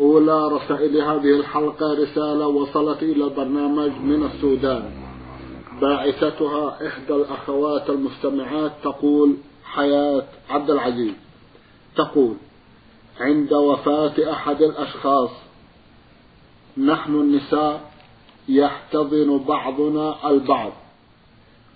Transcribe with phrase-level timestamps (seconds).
[0.00, 4.90] أولى رسائل هذه الحلقة رسالة وصلت إلى البرنامج من السودان.
[5.80, 11.14] باعثتها إحدى الأخوات المستمعات تقول حياة عبد العزيز.
[11.96, 12.34] تقول
[13.20, 15.30] عند وفاة أحد الأشخاص
[16.76, 17.92] نحن النساء
[18.48, 20.72] يحتضن بعضنا البعض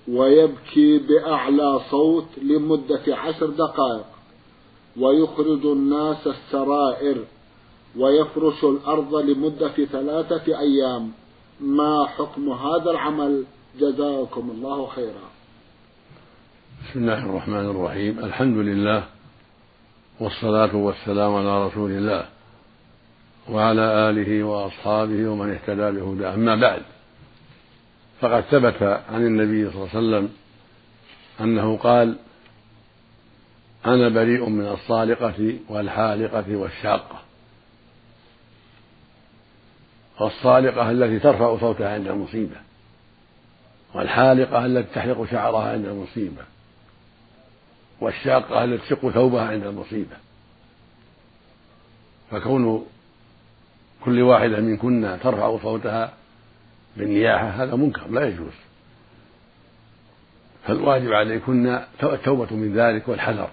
[0.09, 4.07] ويبكي بأعلى صوت لمدة عشر دقائق
[5.01, 7.25] ويخرج الناس السرائر
[7.99, 11.13] ويفرش الأرض لمدة ثلاثة أيام.
[11.61, 13.45] ما حكم هذا العمل؟
[13.81, 15.27] جزاكم الله خيرا.
[16.83, 18.19] بسم الله الرحمن الرحيم.
[18.19, 19.05] الحمد لله
[20.21, 22.27] والصلاة والسلام على رسول الله
[23.51, 26.35] وعلى آله وأصحابه ومن اهتدى بهداه.
[26.35, 26.83] أما بعد
[28.21, 30.29] فقد ثبت عن النبي صلى الله عليه وسلم
[31.41, 32.17] أنه قال
[33.87, 37.26] أنا بريء من الصالقة والحالقة والشاقة.
[40.21, 42.57] والصالقة التي ترفع صوتها عند المصيبة
[43.95, 46.43] والحالقة التي تحلق شعرها عند المصيبة
[48.01, 50.17] والشاقة التي تشق ثوبها عند المصيبة.
[52.31, 52.87] فكون
[54.05, 56.13] كل واحدة منكن ترفع صوتها
[56.97, 58.53] بالنياحة هذا منكر لا يجوز.
[60.67, 63.51] فالواجب عليكن التوبة من ذلك والحذر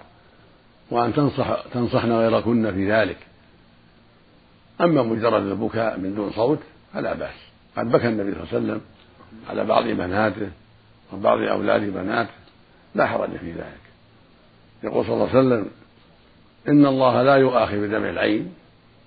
[0.90, 3.18] وأن تنصح تنصحن غيركن في ذلك.
[4.80, 6.58] أما مجرد البكاء من دون صوت
[6.94, 7.34] فلا بأس.
[7.76, 8.80] قد بكى النبي صلى الله عليه وسلم
[9.50, 10.50] على بعض بناته
[11.12, 12.30] وبعض أولاد بناته
[12.94, 13.84] لا حرج في ذلك.
[14.82, 15.70] يقول صلى الله عليه وسلم
[16.68, 18.54] إن الله لا يؤاخذ بدمع العين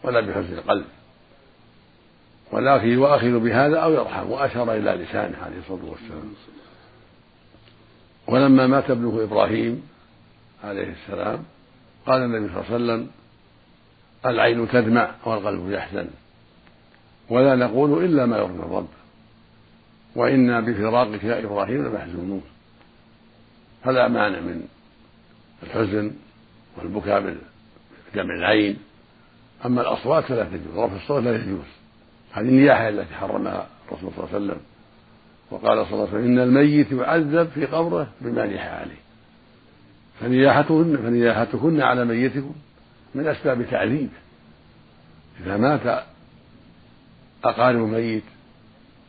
[0.03, 0.85] ولا بحزن القلب
[2.51, 6.33] ولكن يؤاخذ بهذا أو يرحم وأشار إلى لسانه عليه الصلاة والسلام.
[8.27, 9.87] ولما مات ابنه إبراهيم
[10.63, 11.43] عليه السلام
[12.05, 13.07] قال النبي صلى الله عليه وسلم
[14.29, 16.07] العين تدمع والقلب يحزن.
[17.29, 18.87] ولا نقول إلا ما يرضي الرب.
[20.15, 22.41] وإنا بفراقك يا إبراهيم لمحزونون.
[23.83, 24.67] فلا مانع من
[25.63, 26.11] الحزن
[26.77, 27.35] والبكاء
[28.13, 28.77] بدمع العين.
[29.65, 31.65] أما الأصوات فلا تجوز رفع الصوت لا يجوز.
[32.31, 34.61] هذه النياحة التي حرمها الرسول صلى الله عليه وسلم.
[35.51, 39.01] وقال صلى الله عليه وسلم إن الميت يعذب في قبره بما نيح عليه.
[40.19, 42.55] فنياحتهن فنياحتكن على ميتكم.
[43.17, 44.09] من أسباب تعذيبه
[45.39, 46.03] إذا مات
[47.43, 48.23] أقارب الميت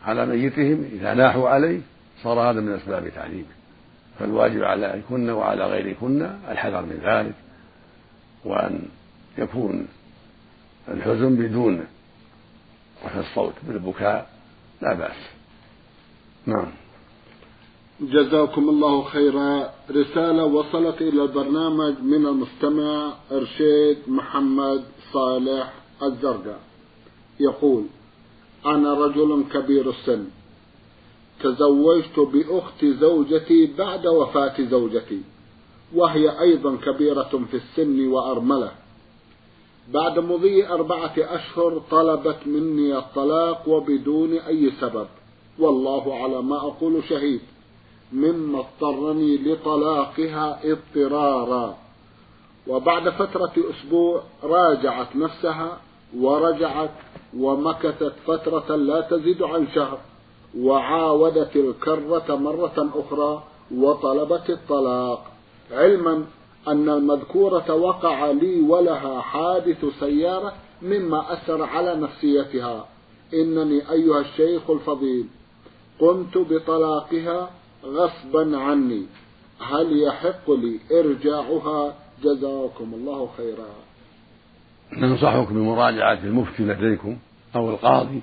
[0.04, 1.80] على ميتهم إذا ناحوا عليه
[2.22, 3.48] صار هذا من أسباب تعذيبه
[4.18, 7.34] فالواجب عليكن وعلى غيركن الحذر من ذلك
[8.44, 8.82] وأن
[9.38, 9.88] يكون
[10.88, 11.84] الحزن بدون
[13.04, 14.30] رفع الصوت بالبكاء
[14.82, 15.16] لا بأس.
[16.46, 16.66] نعم.
[18.00, 19.70] جزاكم الله خيرا.
[19.90, 25.72] رسالة وصلت إلى البرنامج من المستمع إرشيد محمد صالح
[26.02, 26.60] الزرقاء.
[27.40, 27.84] يقول
[28.66, 30.24] أنا رجل كبير السن.
[31.42, 35.20] تزوجت بأخت زوجتي بعد وفاة زوجتي
[35.94, 38.72] وهي أيضا كبيرة في السن وأرملة.
[39.92, 45.06] بعد مضي أربعة أشهر طلبت مني الطلاق وبدون أي سبب
[45.58, 47.40] والله على ما أقول شهيد.
[48.12, 51.76] مما اضطرني لطلاقها اضطرارا.
[52.66, 55.78] وبعد فترة أسبوع راجعت نفسها
[56.16, 56.90] ورجعت
[57.36, 59.98] ومكثت فترة لا تزيد عن شهر
[60.58, 63.42] وعاودت الكرة مرة أخرى
[63.74, 65.24] وطلبت الطلاق.
[65.72, 66.24] علما
[66.68, 70.52] أن المذكورة وقع لي ولها حادث سيارة
[70.82, 72.86] مما أثر على نفسيتها.
[73.34, 75.26] إنني أيها الشيخ الفضيل
[76.00, 77.50] قمت بطلاقها
[77.84, 79.06] غصبا عني.
[79.60, 83.68] هل يحق لي إرجاعها؟ جزاكم الله خيرا.
[84.92, 87.18] ننصحكم بمراجعة المفتي لديكم
[87.56, 88.20] أو القاضي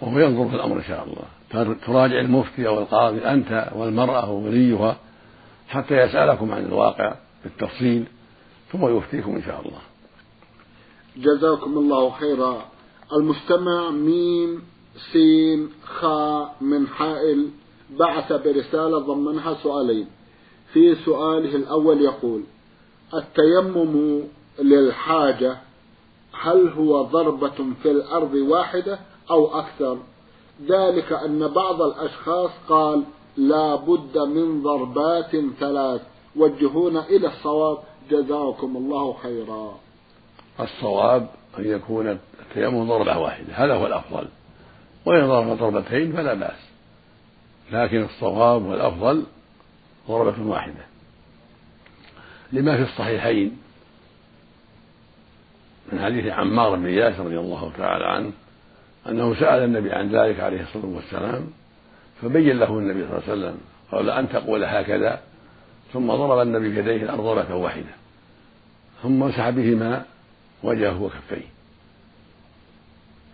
[0.00, 1.74] وهو ينظر في الأمر إن شاء الله.
[1.86, 4.96] تراجع المفتي أو القاضي أنت والمرأة ووليها
[5.68, 7.14] حتى يسألكم عن الواقع
[7.44, 8.04] بالتفصيل
[8.72, 9.78] ثم يفتيكم إن شاء الله.
[11.16, 12.64] جزاكم الله خيرا.
[13.12, 14.62] المستمع ميم
[15.12, 17.48] سين خاء من حائل.
[17.98, 20.06] بعث برسالة ضمنها سؤالين.
[20.72, 22.42] في سؤاله الأول يقول
[23.14, 24.22] التيمم
[24.58, 25.56] للحاجة
[26.40, 28.98] هل هو ضربة في الأرض واحدة
[29.30, 29.98] أو أكثر؟
[30.68, 33.02] ذلك أن بعض الأشخاص قال
[33.36, 35.30] لا بد من ضربات
[35.60, 36.00] ثلاث.
[36.36, 37.78] وجهونا إلى الصواب.
[38.10, 39.74] جزاكم الله خيرا.
[40.60, 41.28] الصواب
[41.58, 43.54] أن يكون التيمم ضربة واحدة.
[43.54, 44.28] هذا هو الأفضل.
[45.06, 46.71] وإن ضرب ضربتين فلا بأس.
[47.70, 49.24] لكن الصواب والأفضل
[50.08, 50.84] ضربة واحدة.
[52.52, 53.58] لما في الصحيحين
[55.92, 58.32] من حديث عمار بن ياسر رضي الله تعالى عنه
[59.08, 61.46] أنه سأل النبي عن ذلك عليه الصلاة والسلام
[62.22, 63.60] فبين له النبي صلى الله عليه وسلم
[63.92, 65.20] قال أن تقول هكذا.
[65.92, 67.94] ثم ضرب النبي بيديه الأرض ضربة واحدة
[69.02, 70.04] ثم مسح بهما
[70.62, 71.46] وجهه وكفيه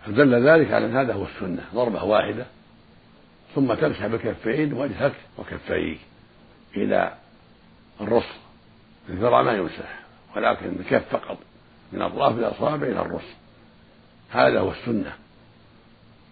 [0.05, 2.45] فدل ذلك على أن هذا هو السنة ضربة واحدة.
[3.55, 5.99] ثم تمسح بالكفين وجهك وكفيك
[6.77, 7.13] إلى
[8.01, 8.29] الرص
[9.09, 9.99] الذرع ما يمسح
[10.35, 11.37] ولكن الكف فقط.
[11.93, 13.23] من أطراف الأصابع إلى الرص
[14.29, 15.13] هذا هو السنة.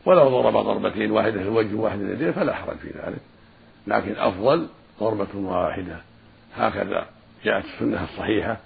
[0.05, 3.21] ولو ضرب ضربتين واحدة في الوجه وواحدة في اليدين فلا حرج في ذلك.
[3.87, 4.67] لكن أفضل
[4.99, 6.01] ضربة واحدة.
[6.55, 7.07] هكذا
[7.43, 8.57] جاءت السنة الصحيحة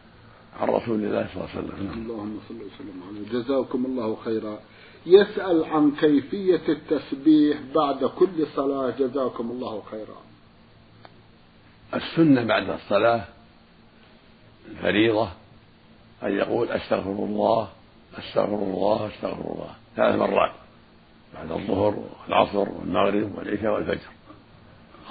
[0.59, 1.93] عن رسول الله صلى الله عليه وسلم.
[1.93, 4.59] اللهم صل وسلم جزاكم الله خيرا.
[5.05, 8.89] يسأل عن كيفية التسبيح بعد كل صلاة.
[8.99, 10.17] جزاكم الله خيرا.
[11.93, 13.23] السنة بعد الصلاة
[14.71, 15.29] الفريضة
[16.23, 17.69] أن يقول أستغفر الله
[18.17, 19.73] أستغفر الله أستغفر الله.
[19.95, 20.51] ثلاث مرات
[21.33, 24.09] بعد الظهر والعصر والمغرب والعشاء والفجر.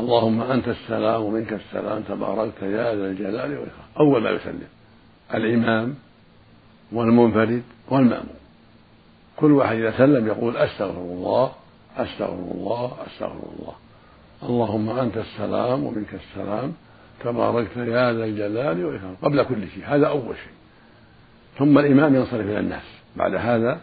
[0.00, 3.88] اللهم أنت السلام ومنك السلام تباركت يا ذا الجلال والإكرام.
[4.00, 4.68] أول ما يسلم
[5.34, 5.94] الإمام
[6.92, 8.39] والمنفرد والمأموم.
[9.40, 11.52] كل واحد إذا سلم يقول أستغفر الله
[11.96, 13.74] أستغفر الله أستغفر الله
[14.42, 16.72] اللهم أنت السلام ومنك السلام.
[17.24, 19.16] تباركت يا ذا الجلال والإكرام.
[19.22, 19.84] قبل كل شيء.
[19.86, 20.52] هذا أول شيء.
[21.58, 22.82] ثم الإمام ينصرف إلى الناس.
[23.16, 23.80] بعد هذا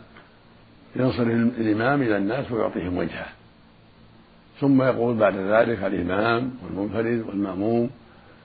[0.96, 1.28] ينصرف
[1.60, 3.28] الإمام إلى الناس ويعطيهم وجهه.
[4.60, 7.90] ثم يقول بعد ذلك الإمام والمنفرد والمأموم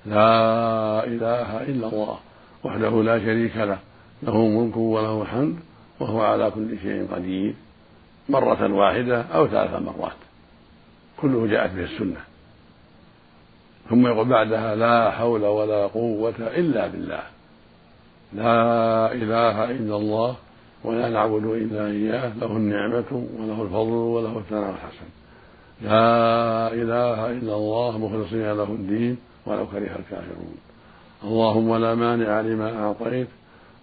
[0.07, 2.19] لا إله إلا الله
[2.65, 3.79] وحده لا شريك له
[4.23, 5.57] له ملك وله الحمد.
[6.03, 7.55] وهو على كل شيء قدير
[8.29, 10.21] مرة واحدة أو ثلاث مرات.
[11.21, 12.21] كله جاءت به السنة.
[13.91, 17.23] ثم يقول بعدها لا حول ولا قوة إلا بالله.
[18.33, 20.37] لا إله إلا الله
[20.85, 25.09] ولا نعبد إلا إياه له النعمة وله الفضل وله الثناء الحسن.
[25.83, 29.17] لا إله إلا الله مخلصين له الدين
[29.47, 30.57] ولو كره الكافرون.
[31.25, 33.29] اللهم لا مانع لما أعطيت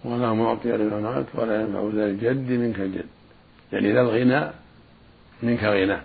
[0.04, 3.06] ولا معطي منعت ولا ينفع ذا الجد منك الجد.
[3.72, 4.50] يعني ذا الغنى
[5.42, 5.98] منك غنى.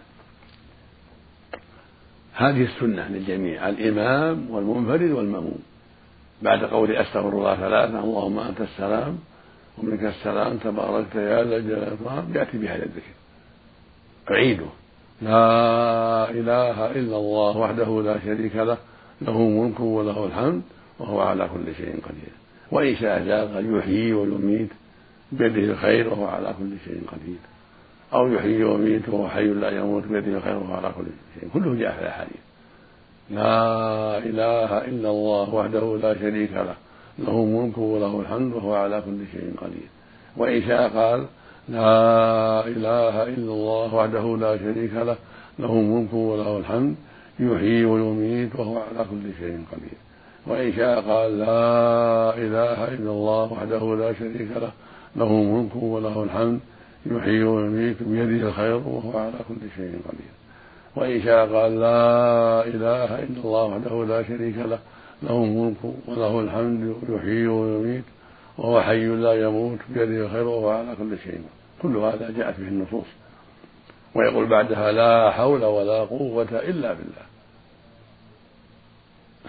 [2.33, 5.59] هذه السنة للجميع الإمام والمنفرد والمأموم.
[6.42, 9.19] بعد قول أستغفر الله ثلاثة اللهم أنت السلام
[9.77, 13.13] ومنك السلام تباركت يا ذا الجلال والإكرام يأتي بهذا الذكر.
[14.31, 14.65] أعيده.
[15.21, 18.77] لا إله إلا الله وحده لا شريك له
[19.21, 20.62] له ملك وله الحمد
[21.00, 22.45] وهو على كل شيء قدير.
[22.72, 24.69] وإن شاء زاد قد يحيي ويميت
[25.31, 27.38] بيده الخير وهو على كل شيء قدير.
[28.13, 31.05] أو يحيي ويميت وهو حي لا يموت بيده الخير وهو على كل
[31.39, 31.50] شيء.
[31.53, 32.41] كله جاء في الأحاديث.
[33.29, 36.75] لا إله إلا الله وحده لا شريك له.
[37.19, 39.89] له ملك وله الحمد وهو على كل شيء قدير.
[40.38, 41.25] وإن شاء قال
[41.69, 45.17] لا إله إلا الله وحده لا شريك له.
[45.60, 46.95] له ملك وله الحمد
[47.39, 49.98] يحيي ويميت وهو على كل شيء قدير.
[50.48, 54.72] وإن شاء قال لا إله إلا الله وحده لا شريك له
[55.16, 56.60] له ملك وله الحمد
[57.06, 60.36] يحيي ويميت بيده الخير وهو على كل شيء قدير.
[60.96, 64.80] وإن شاء قال لا إله إلا الله وحده لا شريك له
[65.24, 68.04] له الملك وله الحمد يحيي ويميت
[68.58, 71.42] وهو حي لا يموت بيده الخير وهو على كل شيء
[71.82, 73.06] كل هذا جاءت به النصوص.
[74.16, 77.25] ويقول بعدها لا حول ولا قوة إلا بالله.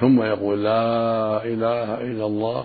[0.00, 2.64] ثم يقول لا إله إلا الله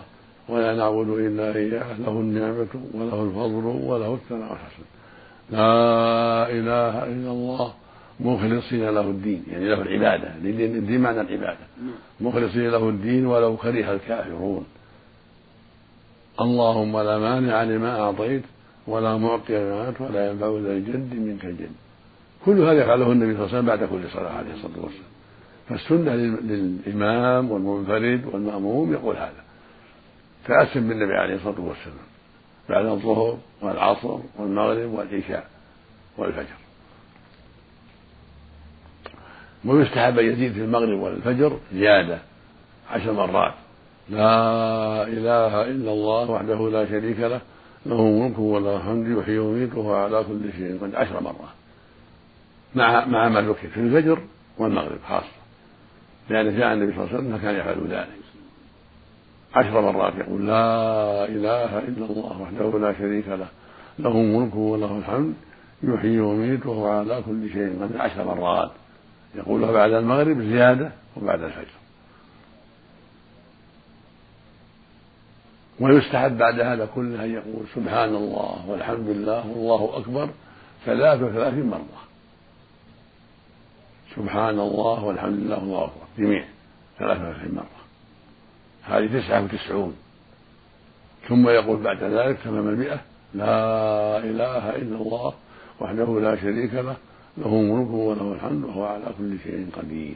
[0.50, 4.84] ولا نعبد إلا إياه له النعمة وله الفضل وله الثناء الحسن
[5.52, 7.74] لا إله إلا الله
[8.20, 11.66] مخلصين له الدين يعني له العبادة الدين معنى العبادة.
[12.22, 14.66] مخلصين له الدين ولو كره الكافرون.
[16.42, 18.44] اللهم لا مانع لما أعطيت
[18.88, 21.72] ولا معطي لما ولا ينفع ذا الجد منك الجد.
[22.46, 25.11] كل هذا يفعله النبي صلى الله عليه وسلم بعد كل صلاة عليه الصلاة والسلام.
[25.72, 29.44] فالسنة للإمام والمنفرد والمأموم يقول هذا.
[30.48, 32.08] تأسم بالنبي عليه الصلاة والسلام
[32.70, 35.48] بعد الظهر والعصر والمغرب والعشاء
[36.18, 36.56] والفجر.
[39.66, 42.20] ويستحب أن يزيد في المغرب والفجر زيادة
[42.92, 43.54] عشر مرات.
[44.10, 47.42] لا إله إلا الله وحده لا شريك له
[47.86, 51.56] له ملك وله الحمد يحيي ويميت وهو على كل شيء قد عشر مرات.
[52.75, 54.22] مع مع ما ذكر في الفجر
[54.58, 55.40] والمغرب خاصة.
[56.30, 58.22] لأن جاء النبي صلى الله عليه وسلم فكان يفعل ذلك.
[59.56, 63.48] عشر مرات يقول لا إله إلا الله وحده لا شريك له
[64.00, 65.34] له ملك وله الحمد
[65.84, 68.01] يحيي ويميت وهو على كل شيء قدير.
[68.01, 68.72] عشر مرات
[69.36, 71.82] يقولها بعد المغرب زيادة وبعد الفجر.
[75.80, 80.30] ويستحب بعد هذا كله أن يقول سبحان الله والحمد لله والله أكبر
[80.86, 82.11] ثلاث وثلاثين مرة.
[84.15, 86.06] سبحان الله والحمد لله والله أكبر.
[86.18, 86.44] جميع.
[87.00, 87.82] ثلاث وثلاثين مرة.
[88.84, 89.96] هذه تسعة وتسعون.
[91.27, 93.00] ثم يقول بعد ذلك تمام المئة
[93.34, 95.34] لا إله إلا الله
[95.80, 96.96] وحده لا شريك له.
[97.38, 100.15] له ملك وله الحمد وهو على كل شيء قدير.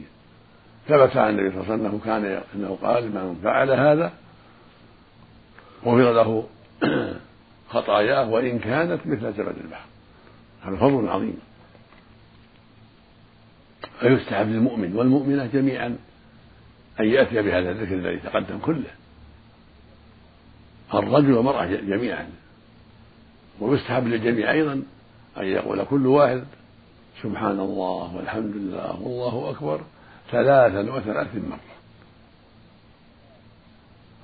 [0.88, 4.12] ثبت عن النبي صلى الله عليه وسلم أنه كان أنه قال من فعل هذا
[5.84, 6.46] غفر له
[7.74, 9.86] خطاياه وإن كانت مثل زبد البحر.
[10.62, 11.38] هذا فضل عظيم.
[14.00, 15.96] فيستحب للمؤمن والمؤمنة جميعا
[17.00, 18.90] أن يأتي بهذا الذكر الذي تقدم كله.
[20.94, 22.30] الرجل والمرأة جميعا.
[23.60, 24.82] ويستحب للجميع أيضا
[25.38, 26.44] أن يقول كل واحد
[27.22, 29.80] سبحان الله والحمد لله والله أكبر
[30.30, 31.76] ثلاثا وثلاثين مرة.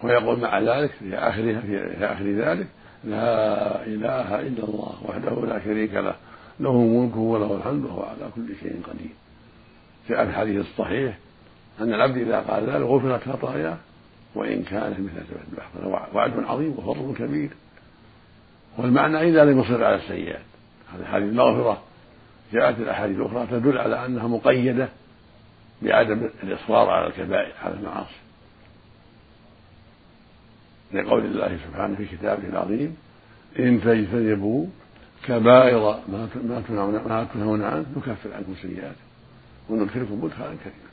[0.02, 2.66] ويقول مع ذلك في آخرها في آخر ذلك
[3.04, 6.14] لا إله إلا الله وحده لا شريك له
[6.60, 9.10] له ملك وله الحمد وهو على كل شيء قدير.
[10.06, 11.18] في الحديث الصحيح
[11.80, 13.76] أن العبد إذا قال ذلك غفرت خطاياه
[14.34, 17.50] وإن كانت مثل سبع البحر وعد عظيم وفضل كبير.
[18.78, 20.42] والمعنى إذا لم يصر على السيئات.
[20.92, 21.82] هذه المغفرة.
[22.52, 24.88] جاءت الأحاديث الأخرى تدل على أنها مقيدة
[25.82, 28.20] بعدم الإصرار على الكبائر على المعاصي.
[30.92, 32.96] لقول الله سبحانه في كتابه العظيم
[33.58, 34.66] إن تجتنبوا
[35.26, 39.11] كبائر ما تنهون عنه نكفر عنكم سيئاتكم.
[39.68, 40.92] وندخلكم مدخلا كريما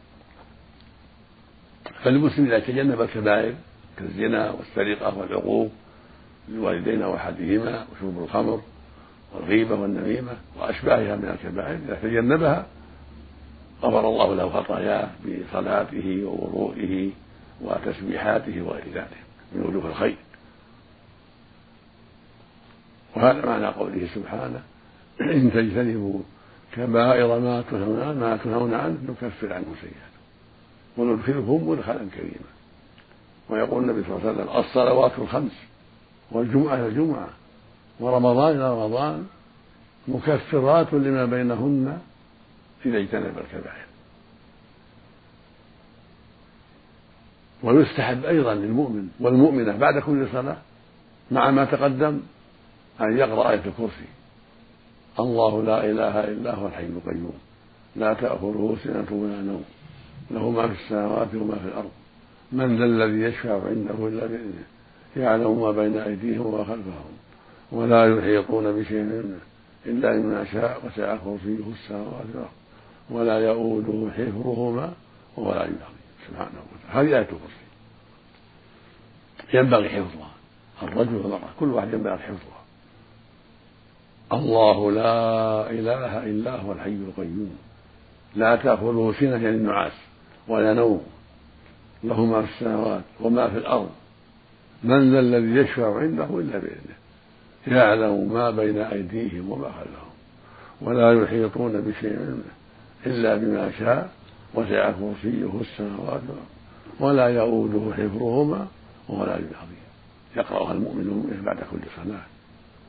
[2.03, 3.53] فالمسلم إذا تجنب الكبائر
[3.97, 5.71] كالزنا والسرقة والعقوق
[6.49, 8.61] للوالدين وأحدهما وشرب الخمر
[9.33, 12.65] والغيبة والنميمة وأشباهها من الكبائر إذا تجنبها
[13.83, 17.09] غفر الله له خطاياه بصلاته ووضوئه
[17.61, 19.17] وتسبيحاته وغير ذلك
[19.53, 20.15] من وجوه الخير.
[23.15, 24.61] وهذا معنى قوله سبحانه
[25.21, 26.19] إن تجتنبوا
[26.75, 30.19] كبائر ما تنهون ما تنهون عنه نكفر عنه سيئاته.
[30.97, 32.49] وندخلكم مدخلا كريما.
[33.49, 35.51] ويقول النبي صلى الله عليه وسلم الصلوات الخمس
[36.31, 37.29] والجمعة إلى الجمعة
[37.99, 39.27] ورمضان إلى رمضان
[40.07, 41.99] مكفرات لما بينهن
[42.85, 43.85] إذا اجتنب الكبائر.
[47.63, 50.57] ويستحب أيضا للمؤمن والمؤمنة بعد كل صلاة
[51.31, 52.19] مع ما تقدم
[53.01, 54.09] أن يقرأ آية الكرسي.
[55.19, 57.39] الله لا إله إلا هو الحي القيوم.
[57.95, 59.63] لا تأخذه سنة ولا نوم.
[60.31, 61.91] له ما في السماوات وما في الأرض.
[62.51, 64.63] من ذا الذي يشفع عنده إلا بإذنه.
[65.17, 67.13] يعلم ما بين أيديهم وما خلفهم.
[67.71, 69.39] ولا يحيطون بشيء منه
[69.85, 72.49] إلا بما شاء وسع كرسيه السماوات والأرض.
[73.09, 74.93] ولا يؤوده حفظهما
[75.37, 77.09] وهو العلي العظيم سبحانه وتعالى.
[77.09, 77.65] هذه آية الكرسي.
[79.53, 80.31] ينبغي حفظها.
[80.83, 81.49] الرجل والمرأة.
[81.59, 82.58] كل واحد ينبغي حفظها
[84.33, 87.57] الله لا إله إلا هو الحي القيوم.
[88.35, 89.91] لا تأخذه سنة يعني النعاس
[90.47, 91.01] ولا نوم.
[92.03, 93.89] له ما في السماوات وما في الأرض.
[94.83, 96.97] من ذا الذي يشفع عنده إلا بإذنه.
[97.67, 100.09] يعلم ما بين أيديهم وما خلفهم.
[100.81, 102.43] ولا يحيطون بشيء منه
[103.05, 104.09] إلا بما شاء
[104.53, 106.21] وسع كرسيه السماوات
[106.99, 108.67] ولا يؤوده حفظهما
[109.09, 109.79] وهو العلي العظيم
[110.35, 112.38] يقرأها المؤمن بعد كل صلاة.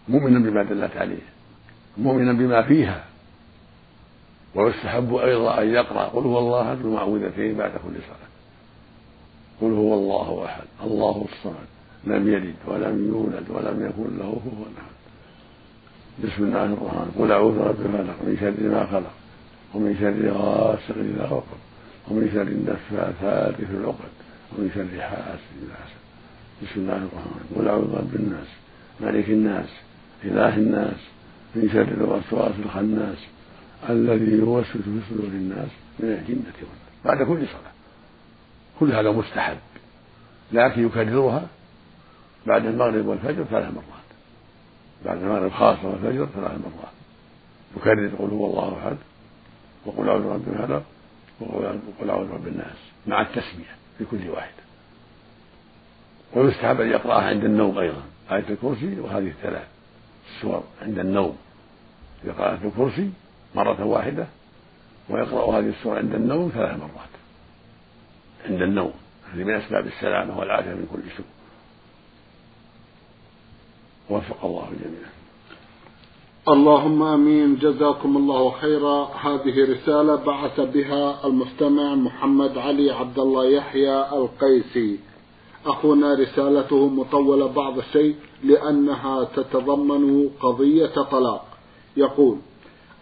[0.08, 1.22] مؤمنا بما دلت عليه
[1.98, 3.04] مؤمنا بما فيها
[4.54, 8.30] ويستحب أيضا أن يقرأ قل هو الله أحد المعوذتين بعد كل صلاة.
[9.60, 11.66] قل هو الله أحد الله الصمد
[12.04, 15.00] لم يلد ولم يولد ولم يكن له كفوا أحد.
[16.24, 19.12] بسم الله الرحمن قل أعوذ برب الفلق من شر ما خلق
[19.74, 21.60] ومن شر غاسق إذا وقب
[22.08, 24.12] ومن شر النفاثات في العقد
[24.52, 26.00] ومن شر حاسد إذا حسد.
[26.62, 28.46] بسم الله الرحمن قل أعوذ برب الناس
[29.00, 29.68] ملك الناس
[30.24, 30.96] إله الناس
[31.54, 33.18] من شر الوسواس الخناس
[33.88, 37.72] الذي يوسوس في صدور الناس من الجنة والناس بعد كل صلاة.
[38.80, 39.58] كل هذا مستحب.
[40.52, 41.46] لكن يكررها
[42.46, 44.10] بعد المغرب والفجر ثلاث مرات.
[45.04, 46.92] بعد المغرب خاصة والفجر ثلاث مرات.
[47.76, 48.96] يكرر قل هو الله أحد
[49.86, 50.82] وقل أعوذ برب الفلق
[51.40, 54.62] وقل أعوذ برب الناس مع التسمية في كل واحدة
[56.34, 58.02] ويستحب أن يقرأها عند النوم أيضا.
[58.30, 59.66] آية الكرسي وهذه الثلاث.
[60.36, 61.36] السور عند النوم.
[62.24, 63.10] يقرأ آية الكرسي
[63.54, 64.26] مرة واحدة
[65.08, 67.14] ويقرأ هذه السورة عند النوم ثلاث مرات.
[68.48, 68.92] عند النوم.
[69.32, 71.26] هذه من أسباب السلامة والعافية من كل سوء.
[74.10, 75.08] وفق الله الجميع
[76.48, 77.56] اللهم آمين.
[77.56, 79.04] جزاكم الله خيرا.
[79.04, 84.98] هذه رسالة بعث بها المستمع محمد علي عبد الله يحيى القيسي.
[85.66, 88.14] أخونا رسالته مطولة بعض الشيء
[88.44, 91.46] لأنها تتضمن قضية طلاق.
[91.96, 92.36] يقول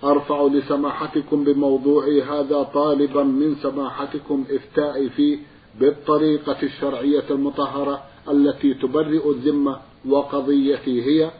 [0.05, 5.39] أرفع لسماحتكم بموضوعي هذا طالبا من سماحتكم إفتائي فيه
[5.81, 9.77] بالطريقة الشرعية المطهرة التي تبرئ الذمة
[10.09, 11.31] وقضيتي هي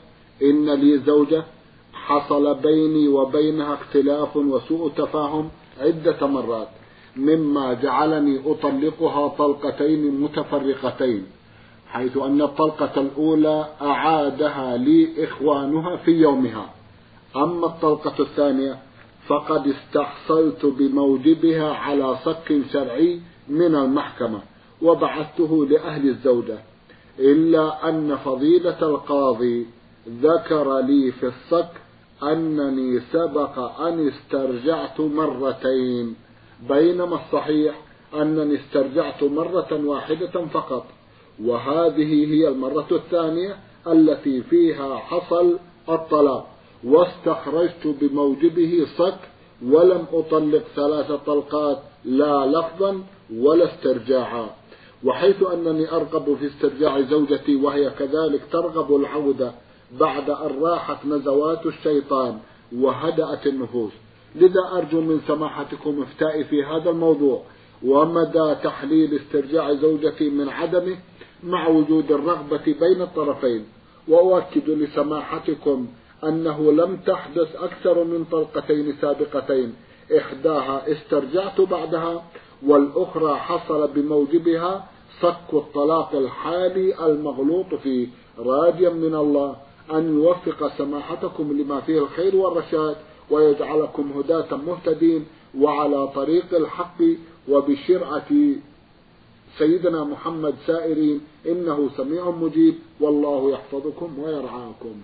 [0.43, 1.45] إن لي زوجة
[1.93, 5.49] حصل بيني وبينها اختلاف وسوء تفاهم
[5.81, 6.69] عدة مرات.
[7.19, 11.27] مما جعلني أطلقها طلقتين متفرقتين
[11.89, 16.71] حيث أن الطلقة الأولى أعادها لي إخوانها في يومها.
[17.37, 18.79] أما الطلقة الثانية
[19.27, 24.41] فقد استحصلت بموجبها على صك شرعي من المحكمة
[24.83, 26.59] وبعثته لأهل الزوجة
[27.19, 29.67] إلا أن فضيلة القاضي
[30.09, 31.71] ذكر لي في الصك
[32.23, 36.15] أنني سبق أن استرجعت مرتين.
[36.69, 37.81] بينما الصحيح
[38.15, 40.85] أنني استرجعت مرة واحدة فقط
[41.45, 46.47] وهذه هي المرة الثانية التي فيها حصل الطلاق
[46.85, 49.19] واستخرجت بموجبه صك
[49.67, 53.03] ولم أطلق ثلاث طلقات لا لفظا
[53.37, 54.51] ولا استرجاعا
[55.05, 59.53] وحيث أنني أرغب في استرجاع زوجتي وهي كذلك ترغب العودة
[60.01, 62.39] بعد أن راحت نزوات الشيطان
[62.77, 63.93] وهدأت النفوس.
[64.35, 67.43] لذا أرجو من سماحتكم إفتائي في هذا الموضوع
[67.85, 70.97] ومدى تحليل استرجاع زوجتي من عدمه
[71.43, 73.65] مع وجود الرغبة بين الطرفين
[74.09, 75.87] وأؤكد لسماحتكم
[76.25, 79.75] أنه لم تحدث أكثر من طلقتين سابقتين
[80.19, 82.25] إحداها استرجعت بعدها
[82.67, 84.89] والأخرى حصل بموجبها
[85.21, 89.57] صك الطلاق الحالي المغلوط فيه راجيا من الله.
[89.93, 92.97] أن يوفق سماحتكم لما فيه الخير والرشاد
[93.31, 95.27] ويجعلكم هداة مهتدين
[95.59, 97.03] وعلى طريق الحق
[97.49, 98.31] وبشرعة
[99.59, 101.21] سيدنا محمد سائرين.
[101.47, 102.75] إنه سميع مجيب.
[103.01, 104.95] والله يحفظكم ويرعاكم.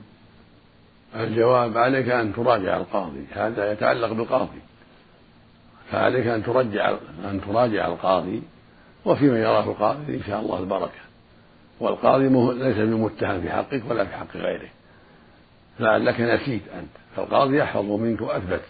[1.16, 3.26] الجواب عليك أن تراجع القاضي.
[3.32, 4.60] هذا يتعلق بالقاضي.
[5.90, 8.42] فعليك أن ترجع أن تراجع القاضي
[9.04, 11.04] وفيما يراه القاضي إن شاء الله البركة.
[11.80, 14.68] والقاضي ليس بمتهم في حقك ولا في حق غيره.
[15.80, 16.90] لعلك نسيت أنت.
[17.16, 18.62] فالقاضي يحفظ منك وأثبت.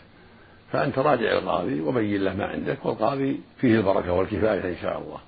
[0.73, 5.19] فأنت راجع القاضي وبين له ما عندك والقاضي فيه البركة والكفاية إن شاء الله.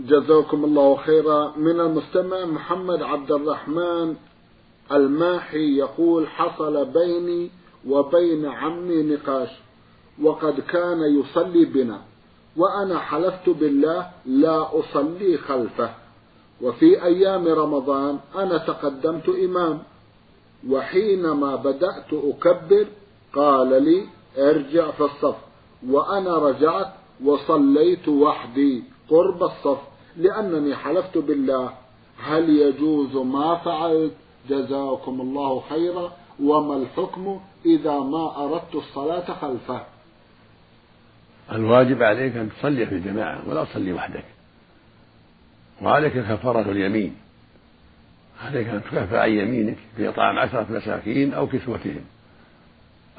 [0.00, 1.52] جزاكم الله خيرا.
[1.56, 4.16] من المستمع محمد عبد الرحمن
[4.92, 7.50] الماحي يقول حصل بيني
[7.88, 9.48] وبين عمي نقاش
[10.22, 12.00] وقد كان يصلي بنا
[12.56, 16.05] وأنا حلفت بالله لا أصلي خلفه.
[16.62, 19.78] وفي أيام رمضان أنا تقدمت إمام
[20.68, 22.86] وحينما بدأت أكبر
[23.32, 24.06] قال لي
[24.38, 25.36] ارجع في الصف
[25.88, 26.92] وأنا رجعت
[27.24, 29.78] وصليت وحدي قرب الصف
[30.16, 31.72] لأنني حلفت بالله
[32.18, 34.12] هل يجوز ما فعلت؟
[34.48, 39.80] جزاكم الله خيرا وما الحكم إذا ما أردت الصلاة خلفه؟
[41.52, 44.24] الواجب عليك أن تصلي في الجماعة ولا تصلي وحدك.
[45.82, 47.16] وعليك كفارة اليمين.
[48.44, 52.04] عليك أن تكفر عن يمينك بإطعام عشرة مساكين أو كسوتهم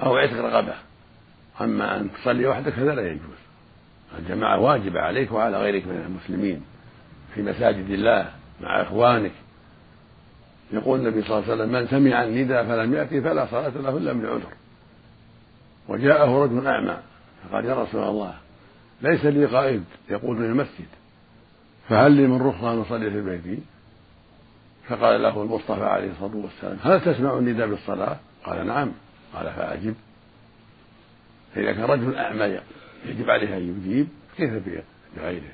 [0.03, 0.73] أو عتق رغبة
[1.61, 3.37] أما أن تصلي وحدك هذا لا يجوز.
[4.19, 6.61] الجماعة واجبة عليك وعلى غيرك من المسلمين.
[7.35, 9.31] في مساجد الله مع إخوانك.
[10.71, 14.13] يقول النبي صلى الله عليه وسلم من سمع النداء فلم يأتي فلا صلاة له إلا
[14.13, 14.53] من عذر
[15.87, 16.97] وجاءه رجل أعمى
[17.43, 18.33] فقال يا رسول الله
[19.01, 19.83] ليس لي قائد.
[20.09, 20.87] يقول من المسجد.
[21.89, 23.59] فهل لي من رخصة أن أصلي في بيتي؟
[24.87, 28.91] فقال له المصطفى عليه الصلاة والسلام هل تسمع النداء بالصلاة؟ قال نعم.
[29.33, 29.95] قال فأجب.
[31.55, 32.59] فإذا كان رجل أعمى
[33.05, 34.53] يجب عليه أن يجيب كيف
[35.17, 35.53] بغيره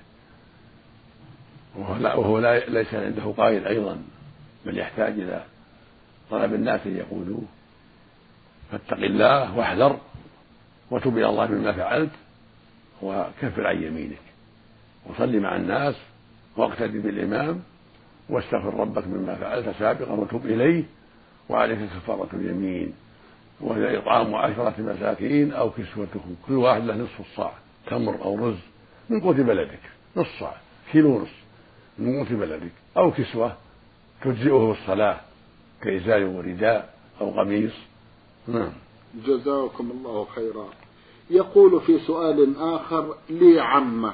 [1.75, 3.97] وهو, لا وهو لا ليس عنده قائد أيضا
[4.65, 5.43] بل يحتاج إلى
[6.31, 7.43] طلب الناس أن يقولوه.
[8.71, 9.99] فاتق الله واحذر
[10.91, 12.11] وتب إلى الله مما فعلت
[13.01, 14.21] وكفر عن يمينك.
[15.05, 15.95] وصل مع الناس
[16.57, 17.61] واقتدي بالإمام
[18.29, 20.83] واستغفر ربك مما فعلت سابقا وتب إليه
[21.49, 22.93] وعليك كفارة اليمين
[23.61, 26.35] وهي إطعام عشرة مساكين أو كسوتهم.
[26.47, 27.53] كل واحد له نصف الصاع
[27.87, 28.59] تمر أو رز
[29.09, 29.79] من قوت بلدك.
[30.17, 30.55] نصف صاع
[30.91, 31.43] كيلو ونصف
[31.99, 32.71] من قوت بلدك.
[32.97, 33.57] أو كسوة
[34.21, 35.19] تجزئه الصلاة
[35.81, 37.73] كإزار ورداء أو قميص
[38.47, 38.71] نعم.
[39.25, 40.67] جزاكم الله خيرا.
[41.29, 44.13] يقول في سؤال آخر لي عمة.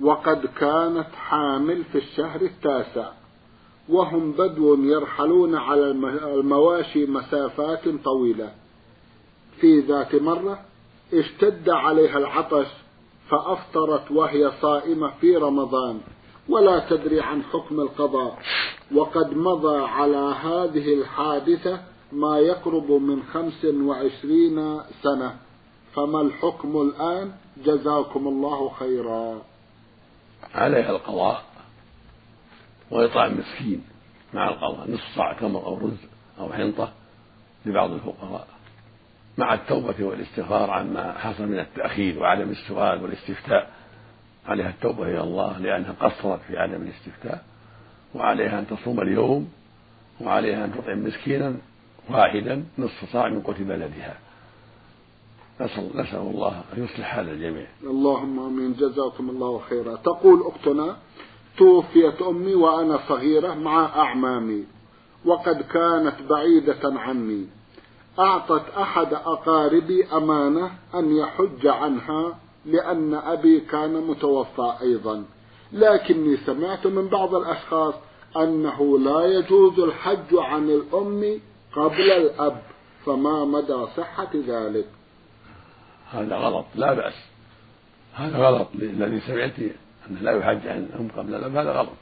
[0.00, 3.08] وقد كانت حامل في الشهر التاسع
[3.88, 5.90] وهم بدو يرحلون على
[6.40, 8.52] المواشي مسافات طويلة.
[9.60, 10.58] في ذات مرة
[11.14, 12.66] اشتد عليها العطش
[13.28, 16.00] فأفطرت وهي صائمة في رمضان
[16.48, 18.38] ولا تدري عن حكم القضاء.
[18.94, 21.80] وقد مضى على هذه الحادثة
[22.12, 25.36] ما يقرب من خمس وعشرين سنة.
[25.94, 27.32] فما الحكم الآن؟
[27.64, 29.53] جزاكم الله خيرا.
[30.54, 31.44] عليها القضاء
[32.90, 33.84] وإطعام مسكين
[34.34, 35.98] مع القضاء نصف صاع تمر أو رز
[36.38, 36.92] أو حنطة
[37.66, 38.46] لبعض الفقراء
[39.38, 43.70] مع التوبة والاستغفار عما حصل من التأخير وعدم السؤال والاستفتاء.
[44.46, 47.44] عليها التوبة إلى الله لأنها قصرت في عدم الاستفتاء
[48.14, 49.52] وعليها أن تصوم اليوم
[50.20, 51.56] وعليها أن تطعم مسكينا
[52.10, 54.16] واحدا نصف صاع من قوت بلدها.
[55.60, 57.66] نسأل, نسأل الله أن يصلح حال الجميع.
[57.82, 58.72] اللهم آمين.
[58.72, 59.96] جزاكم الله خيرا.
[59.96, 60.96] تقول أختنا
[61.58, 64.64] توفيت أمي وأنا صغيرة مع أعمامي
[65.24, 67.46] وقد كانت بعيدة عني.
[68.18, 75.24] أعطت أحد أقاربي أمانة أن يحج عنها لأن أبي كان متوفى أيضا.
[75.72, 77.94] لكني سمعت من بعض الأشخاص
[78.36, 81.40] أنه لا يجوز الحج عن الأم
[81.76, 82.62] قبل الأب
[83.06, 84.86] فما مدى صحة ذلك؟
[86.12, 87.14] هذا غلط لا بأس.
[88.14, 88.68] هذا غلط.
[88.74, 89.58] الذي سمعت
[90.10, 91.92] أنه لا يحج عن الأم قبل الأب هذا غلط.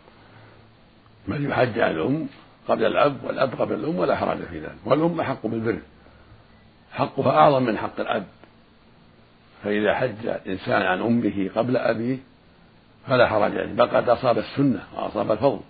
[1.29, 2.27] بل يحج عن الأم
[2.69, 4.77] قبل الأب والأب قبل الأم ولا حرج في ذلك.
[4.85, 5.79] والأم أحق بالبر.
[6.93, 8.27] حقها أعظم من حق الأب.
[9.65, 12.19] فإذا حج الإنسان عن أمه قبل أبيه
[13.07, 13.73] فلا حرج عليه.
[13.73, 15.61] بل قد أصاب السنة وأصاب الفضل.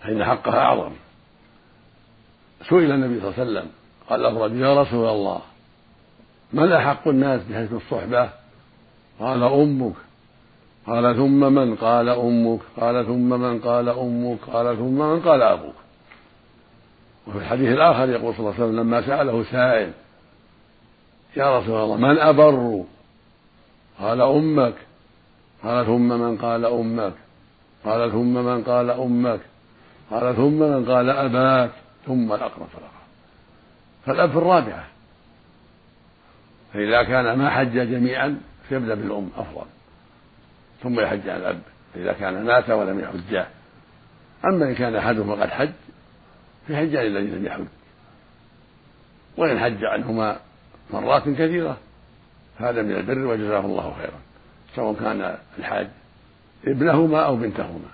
[0.00, 0.92] فإن حقها أعظم.
[2.68, 3.70] سئل النبي صلى الله عليه وسلم
[4.08, 5.42] قال له يا رسول الله.
[6.52, 8.30] من أحق الناس بحسن الصحبة؟
[9.20, 9.94] قال أمك.
[10.86, 15.74] قال ثم من قال أمك؟ قال ثم من قال أمك؟ قال ثم من قال أبوك.
[17.26, 19.92] وفي الحديث الآخر يقول صلى الله عليه وسلم لما سأله سائل
[21.36, 22.84] يا رسول الله من أبر؟
[24.00, 24.74] قال أمك.
[25.62, 27.12] قال ثم من قال أمك.
[27.84, 29.40] قال ثم من قال أمك.
[30.10, 31.70] قال ثم من قال أباك.
[32.06, 33.06] ثم الأقرب فالأقرب.
[34.06, 34.95] فالأب في الرابعة.
[36.76, 39.66] فإذا كان ما حج جميعا فيبدأ بالأم أفضل.
[40.82, 41.60] ثم يحج عن الأب
[41.96, 43.46] إذا كان مات ولم يحجاه
[44.44, 45.70] أما إن كان أحدهما قد حج
[46.66, 47.64] فيحج عن الذي لم يحج.
[49.36, 50.38] وإن حج عنهما
[50.92, 51.76] مرات كثيرة
[52.58, 54.18] هذا من البر وجزاه الله خيرا.
[54.74, 55.88] سواء كان الحاج
[56.66, 57.90] ابنهما أو بنتهما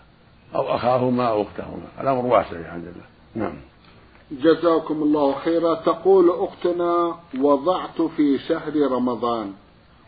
[0.55, 1.87] أو أخاهما أو أختهما.
[2.01, 3.05] الأمر واسع بحمد الله.
[3.35, 3.55] نعم.
[4.33, 5.75] جزاكم الله خيرا.
[5.75, 9.53] تقول أختنا وضعت في شهر رمضان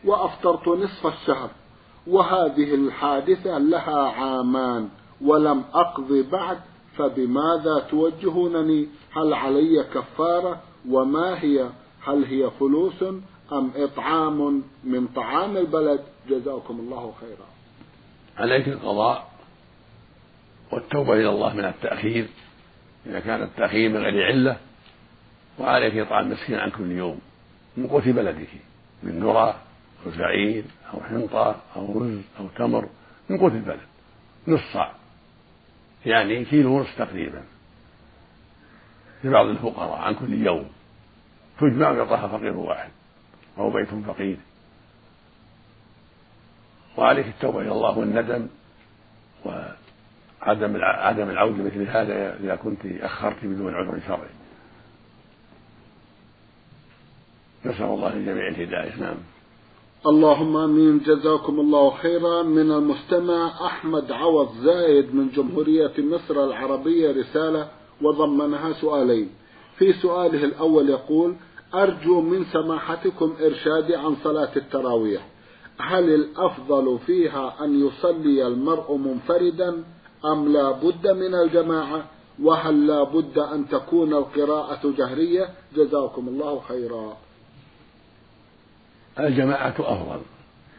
[0.05, 1.51] وأفطرت نصف الشهر
[2.07, 4.89] وهذه الحادثة لها عامان
[5.21, 6.59] ولم أقضي بعد
[6.97, 11.69] فبماذا توجهونني؟ هل علي كفارة؟ وما هي؟
[12.05, 13.03] هل هي فلوس
[13.53, 17.47] أم إطعام من طعام البلد؟ جزاكم الله خيرا.
[18.37, 19.29] عليك القضاء
[20.73, 22.29] والتوبة إلى الله من التأخير.
[23.07, 24.57] إذا كان التأخير من غير علة
[25.59, 27.21] وعليك إطعام مسكين عن كل يوم
[27.77, 28.49] من قوت بلدك
[29.03, 29.61] من ذرة
[30.07, 30.65] أو شعير
[30.95, 32.89] أو حنطة أو رز أو تمر
[33.31, 33.81] من قوت البلد
[34.49, 34.93] نص صاع
[36.07, 37.43] يعني كيلو ونصف تقريبا.
[39.25, 40.71] لبعض الفقراء عن كل يوم.
[41.61, 42.91] تجمع ويعطاها فقير واحد.
[43.59, 44.37] أو بيت فقير.
[46.97, 48.49] وعليك التوبة إلى الله والندم.
[50.47, 54.29] وعدم عدم العودة مثل هذا إذا كنت أخرت بدون عذر شرعي.
[57.65, 59.01] نسأل الله للجميع الهداية.
[59.01, 59.17] نعم.
[60.07, 60.99] اللهم آمين.
[60.99, 62.43] جزاكم الله خيرا.
[62.43, 67.69] من المستمع أحمد عوض زايد من جمهورية مصر العربية رسالة
[68.03, 69.29] وضمنها سؤالين.
[69.79, 71.35] في سؤاله الأول يقول
[71.75, 75.27] أرجو من سماحتكم إرشادي عن صلاة التراويح.
[75.79, 79.85] هل الأفضل فيها أن يصلي المرء منفردا
[80.33, 82.05] أم لا بد من الجماعة؟
[82.43, 87.17] وهل لا بد أن تكون القراءة جهرية؟ جزاكم الله خيرا.
[89.21, 90.21] الجماعة أفضل.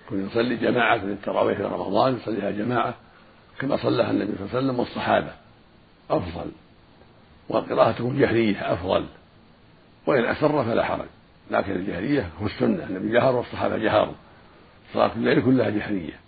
[0.09, 2.95] كن يصلي جماعة من التراويح في رمضان يصليها جماعة
[3.59, 5.31] كما صلىها النبي صلى الله عليه وسلم والصحابة.
[6.09, 6.51] أفضل.
[7.49, 9.05] وقراءته جهرية أفضل.
[10.07, 11.07] وإن أسر فلا حرج.
[11.51, 12.83] لكن الجهرية هو السنة.
[12.83, 14.13] النبي جهر والصحابة جهروا.
[14.93, 16.19] صلاة الليل كلها جهرية.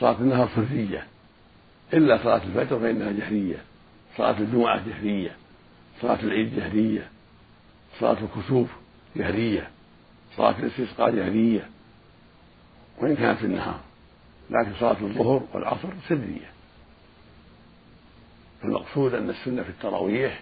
[0.00, 1.06] صلاة النهار سرية
[1.94, 3.56] إلا صلاة الفجر فإنها جهرية.
[4.16, 5.36] صلاة الجمعة جهرية.
[6.02, 7.08] صلاة العيد جهرية.
[8.00, 8.68] صلاة الكسوف
[9.16, 9.70] جهرية.
[10.36, 11.68] صلاة الاستسقاء جهرية.
[12.98, 13.80] وإن كانت في النهار.
[14.50, 16.50] لكن صلاة الظهر والعصر سرية.
[18.64, 20.40] المقصود أن السنة في التراويح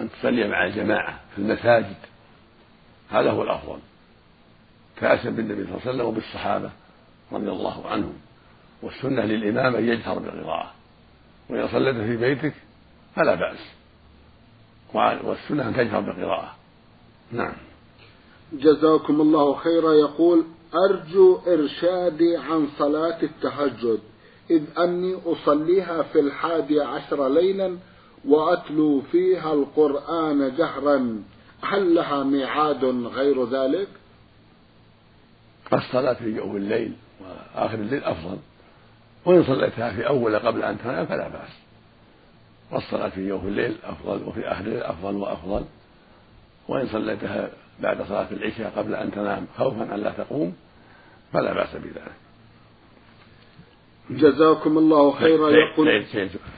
[0.00, 1.96] أن تصلي مع الجماعة في المساجد.
[3.10, 3.78] هذا هو الأفضل.
[4.96, 6.70] كأسا بالنبي صلى الله عليه وسلم وبالصحابة
[7.32, 8.14] رضي الله عنهم.
[8.84, 10.72] والسنة للإمام أن يجهر بالقراءة.
[11.50, 12.54] وإذا صليت في بيتك
[13.16, 13.58] فلا بأس.
[15.24, 16.54] والسنة أن تجهر بالقراءة.
[17.32, 17.54] نعم.
[18.52, 19.92] جزاكم الله خيرا.
[19.92, 20.44] يقول
[20.90, 24.00] أرجو إرشادي عن صلاة التهجد
[24.50, 27.78] إذ أني أصليها في الحادي عشر ليلا
[28.24, 31.22] وأتلو فيها القرآن جهرا.
[31.62, 33.88] هل لها ميعاد غير ذلك؟
[35.72, 38.38] الصلاة في جوف الليل وآخر الليل أفضل.
[39.26, 41.50] وإن صليتها في أول قبل أن تنام فلا بأس.
[42.72, 45.64] والصلاة في جوف الليل أفضل وفي آخر الليل أفضل وأفضل.
[46.68, 50.54] وإن صليتها بعد صلاة العشاء قبل أن تنام خوفا أن لا تقوم
[51.32, 52.12] فلا بأس بذلك.
[54.10, 55.50] جزاكم الله خيرا.
[55.50, 55.88] يقول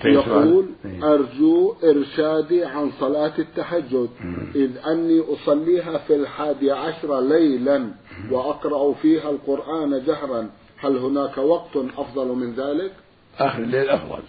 [0.05, 0.67] يقول
[1.03, 4.09] أرجو إرشادي عن صلاة التهجد.
[4.55, 7.91] إذ أني أصليها في الحادي عشر ليلا
[8.31, 10.51] وأقرأ فيها القرآن جهرا.
[10.87, 12.93] هل هناك وقت أفضل من ذلك؟
[13.39, 14.23] آخر الليل أفضل.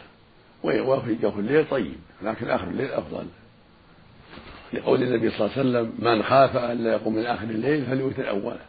[0.63, 3.25] وفي جوف الليل طيب لكن آخر الليل أفضل.
[4.73, 8.29] لقول النبي صلى الله عليه وسلم من خاف أن لا يقوم من آخر الليل فليوتر
[8.29, 8.59] أوله.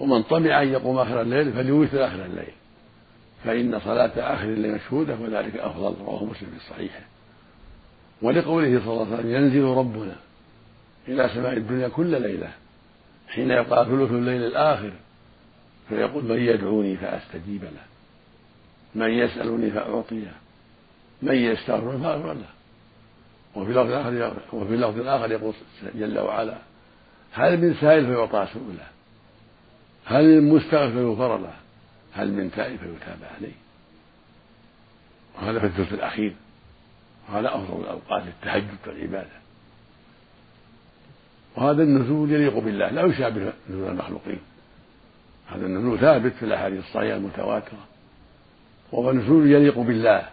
[0.00, 2.52] ومن طمع أن يقوم آخر الليل فليوتر آخر الليل.
[3.44, 7.00] فإن صلاة آخر الليل مشهودة وذلك أفضل رواه مسلم في صحيحه
[8.22, 10.16] ولقوله صلى الله عليه وسلم ينزل ربنا
[11.08, 12.52] إلى سماء الدنيا كل ليلة
[13.28, 14.92] حين يبقى ثلث الليل الآخر.
[15.96, 17.84] فيقول من يدعوني فأستجيب له.
[18.94, 20.32] من يسألني فأعطيه.
[21.22, 22.48] من يستغفر فأغفر له.
[23.54, 25.54] وفي لفظ آخر وفي لفظ آخر يقول
[25.94, 26.58] جل وعلا
[27.32, 28.86] هل من سائل فيعطى سؤله.
[30.04, 31.54] هل من مستغفر فيغفر له.
[32.12, 33.52] هل من تائب فيتاب عليه.
[35.34, 36.34] وهذا في الثلث الأخير.
[37.28, 39.42] وهذا أفضل الأوقات للتهجد والعبادة.
[41.56, 44.40] وهذا النزول يليق بالله لا يشابه نزول المخلوقين.
[45.56, 47.78] هذا النزول ثابت في الأحاديث الصحيحة المتواترة.
[48.92, 50.28] وهو نزول يليق بالله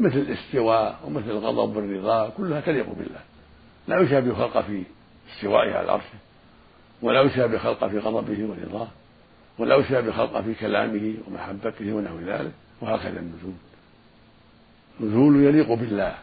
[0.00, 3.20] مثل الاستواء ومثل الغضب والرضا كلها تليق بالله.
[3.88, 4.82] لا يشابه خلقه في
[5.34, 6.18] استوائه على عرشه
[7.02, 8.88] ولا يشابه خلقه في غضبه ورضاه
[9.58, 13.52] ولا يشابه خلقه في كلامه ومحبته ونحو ذلك وهكذا النزول.
[15.00, 16.14] نزول يليق بالله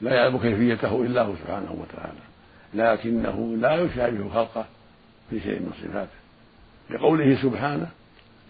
[0.00, 2.18] لا يعلم كيفيته إلا هو سبحانه وتعالى
[2.74, 4.66] لكنه لا يشابه خلقه
[5.30, 6.21] في شيء من صفاته.
[6.92, 7.88] لقوله سبحانه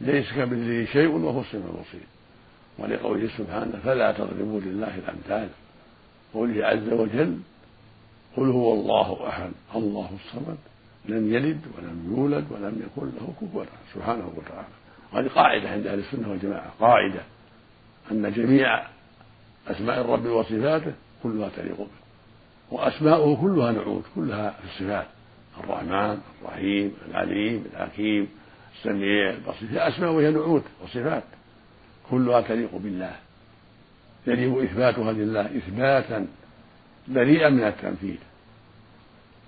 [0.01, 2.07] ليس كمثله شيء وهو السميع البصير.
[2.79, 5.49] ولقوله سبحانه فلا تضربوا لله الأمثال.
[6.35, 7.39] قوله عز وجل
[8.37, 10.59] قل هو الله أحد الله الصمد
[11.09, 14.69] لم يلد ولم يولد ولم يكن له كفوا سبحانه وتعالى.
[15.13, 17.21] وهذه قاعدة عند أهل السنة والجماعة قاعدة.
[18.11, 18.83] أن جميع
[19.69, 22.03] أسماء الرب وصفاته كلها تليق به.
[22.71, 25.07] وأسماؤه كلها نعوت كلها في الصفات
[25.61, 28.29] الرحمن الرحيم العليم الحكيم
[28.77, 29.69] السميع البصير.
[29.71, 31.25] هي أسماء وهي نعوت وصفات.
[32.11, 33.17] كلها تليق بالله.
[34.27, 36.27] يجب إثباتها لله إثباتا
[37.09, 38.19] بريئا من التمثيل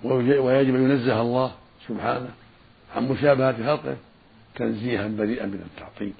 [0.05, 1.55] ويجب أن ينزه الله
[1.89, 2.31] سبحانه
[2.97, 3.97] عن مشابهة خلقه
[4.55, 6.13] تنزيها بريئا من التعطيل.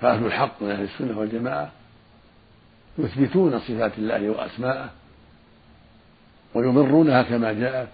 [0.00, 1.72] فأهل الحق من أهل السنة والجماعة
[2.98, 4.90] يثبتون صفات الله وأسماءه
[6.54, 7.88] ويمرونها كما جاءت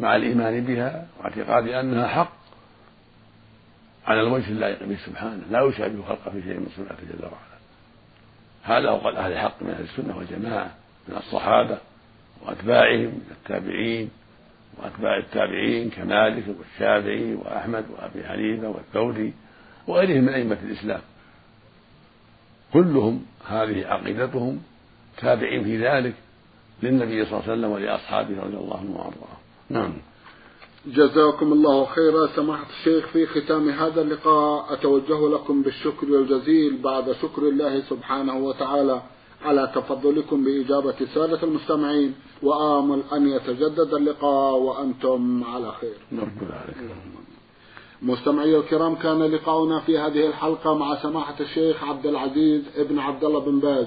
[0.00, 2.32] مع الإيمان بها واعتقاد أنها حق
[4.06, 7.60] على الوجه اللائق به سبحانه لا يشابه خلقه في شيء من صفاته جل وعلا.
[8.62, 10.74] هذا هو قول أهل الحق من أهل السنة والجماعة
[11.08, 11.78] من الصحابة
[12.42, 14.10] وأتباعهم من التابعين
[14.78, 19.32] وأتباع التابعين كمالك والشافعي وأحمد وأبي حنيفة والثوري
[19.86, 21.00] وغيرهم من أئمة الإسلام.
[22.72, 24.62] كلهم هذه عقيدتهم
[25.18, 26.14] تابعين في ذلك
[26.82, 29.40] للنبي صلى الله عليه وسلم ولأصحابه رضي الله عنهم وأرضاهم.
[29.70, 29.92] نعم.
[30.86, 32.26] جزاكم الله خيرا.
[32.36, 39.02] سماحة الشيخ في ختام هذا اللقاء أتوجه لكم بالشكر الجزيل بعد شكر الله سبحانه وتعالى
[39.44, 42.14] على تفضلكم بإجابة السادة المستمعين.
[42.42, 45.96] وآمل أن يتجدد اللقاء وأنتم على خير.
[46.12, 46.76] نرجو ذلك
[48.02, 53.40] مستمعي الكرام كان لقاؤنا في هذه الحلقة مع سماحة الشيخ عبد العزيز ابن عبد الله
[53.40, 53.86] بن باز.